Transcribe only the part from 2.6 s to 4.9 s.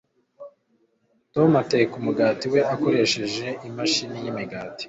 akoresheje imashini yimigati.